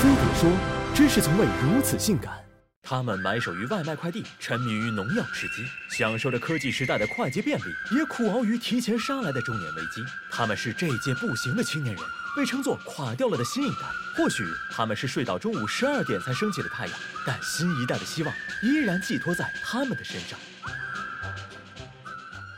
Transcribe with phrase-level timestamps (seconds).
[0.00, 0.48] 非得说，
[0.94, 2.32] 真是从未如此性感。
[2.84, 10.00] 他们埋首于外卖快递，沉迷于农药吃鸡，享受着科技时代的快捷便利，也苦熬于提前杀来的中年危机。
[10.30, 12.04] 他们是这届不行的青年人，
[12.36, 13.78] 被称作垮掉了的新一代。
[14.16, 20.38] 或许他们是睡到中午十二点才升起的太阳，但新一代的希望依然寄托在他们的身上。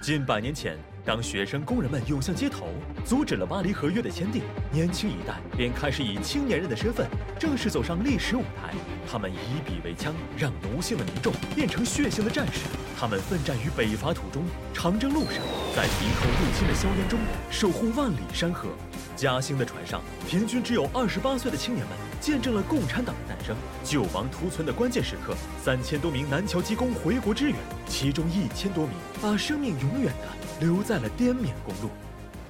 [0.03, 0.79] 近百年前。
[1.05, 2.69] 当学生工人们涌向街头，
[3.07, 7.07] 阻止了巴黎合约的签订，年轻一代便开始以青年人的身份
[7.39, 8.75] 正式走上历史舞台。
[9.11, 12.61] 他们以笔为枪，让奴性的民众变成血性的战士。
[12.99, 14.45] 他们奋战于北伐途中、
[14.75, 15.37] 长征路上，
[15.75, 17.19] 在敌寇入侵的硝烟中
[17.51, 18.69] 守护万里山河。
[19.17, 23.57] 嘉兴的船上，平均只有二十八岁的青年们见证了共产党的诞生。
[23.83, 30.29] 救亡图存的关键时刻，三千多名南桥机工回国支援，其中一千多名把生命永远的。
[30.61, 31.89] 留在在了滇缅公路，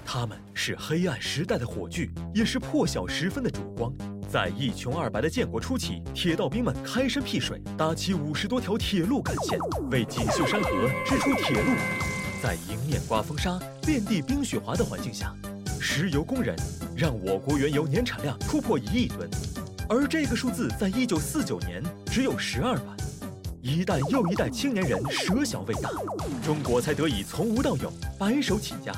[0.02, 3.92] 他们是黑暗时代的火炬，也是破晓时分的烛光。
[4.30, 9.58] 在一穷二白的建国初期，铁道兵们开山辟水，搭起五十多条铁路干线，
[9.90, 10.70] 为锦绣山河
[11.04, 11.72] 织出铁路。
[12.42, 15.36] 在迎面刮风沙、遍地冰雪滑的环境下，
[15.78, 16.56] 石油工人
[16.96, 19.28] 让我国原油年产量突破一亿吨，
[19.86, 22.96] 而这个数字在一九四九年只有十二万。
[23.62, 25.90] 一代又一代青年人舍小为大，
[26.42, 28.90] 中国才得以从无到有，白手起家。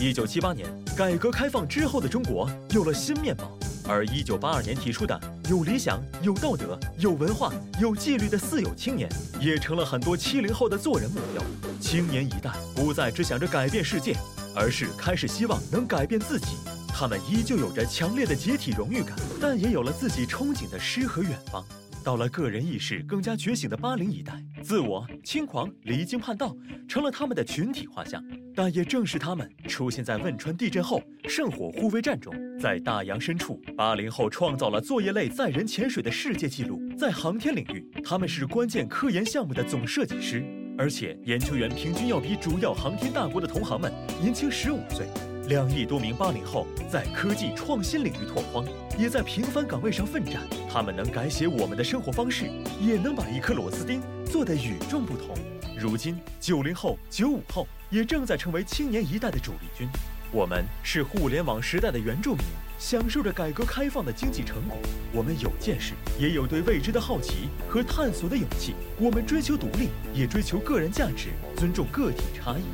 [0.00, 3.52] 一九七八年，改革开放之后的中国有了新面貌，
[3.86, 9.06] 而一九八二年提出的有理想、有道德、有文化、有纪律的“四有青年”，
[9.38, 11.42] 也成了很多七零后的做人目标。
[11.78, 14.16] 青年一代不再只想着改变世界，
[14.54, 16.56] 而是开始希望能改变自己。
[16.88, 21.62] 他们依旧有着强烈的集体荣誉感，但也有了自己憧憬的诗和远方。
[22.06, 28.22] 到了个人意识更加觉醒的八零一代，自我轻狂、离经叛道成了他们的群体画像。
[28.54, 36.80] 但也正是他们出现在汶川地震后圣火护卫战中，在大洋深处，八零后创造了作业类载人潜水的世界纪录。
[36.96, 40.44] 在航天领域，他们是关键科研项目的总设计师，
[40.78, 45.08] 而且研究员平均要比主要航天大国的同行们年轻十五岁。
[45.48, 48.64] 两亿多名八零后在科技创新领域拓荒，
[48.98, 50.42] 也在平凡岗位上奋战。
[50.68, 55.36] 他们能改写我们的生活方式，也能把一颗螺丝钉做得与众不同。
[55.78, 59.86] 如今，九零后、九五后也正在成为青年一代的主力军。
[60.32, 62.42] 我们是互联网时代的原住民，
[62.76, 64.76] 享受着改革开放的经济成果。
[65.12, 68.74] 我们有见识，也有对未知的好奇和探索的勇气。
[68.98, 72.64] 我们追求独立，也追求个人价值，尊重个体差异。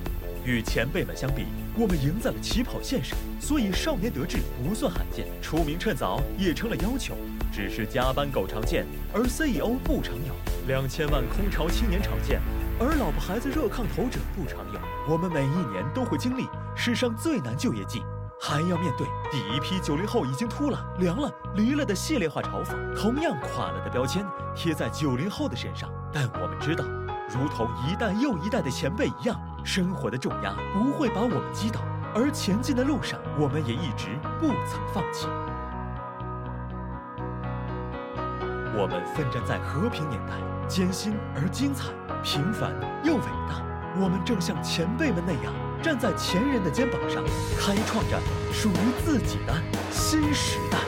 [0.44, 7.14] 与前辈们相比，我们赢在了起跑线上，所以少年得志不算罕见，出名趁早也成了要求。
[7.52, 10.34] 只是加班狗常见，而 CEO 不常有；
[10.66, 12.40] 两千万空巢青年常见，
[12.80, 14.80] 而老婆孩子热炕头者不常有。
[15.08, 18.02] 我们每一年都会经历史上最难就业季，
[18.40, 24.26] 还要面对第一批九零后已经秃了、凉了、离了的系列化嘲讽，同样垮了的标签
[24.56, 25.88] 贴在九零后的身上。
[26.12, 26.84] 但我们知道，
[27.28, 29.38] 如同一代又一代的前辈一样。
[29.64, 31.80] 生活的重压不会把我们击倒，
[32.14, 34.08] 而前进的路上，我们也一直
[34.40, 35.28] 不曾放弃。
[38.74, 40.32] 我们奋战在和平年代，
[40.66, 41.92] 艰辛而精彩，
[42.22, 42.72] 平凡
[43.04, 43.62] 又伟大。
[44.00, 45.52] 我们正像前辈们那样，
[45.82, 47.22] 站在前人的肩膀上，
[47.58, 48.18] 开创着
[48.50, 49.54] 属于自己的
[49.90, 50.78] 新时代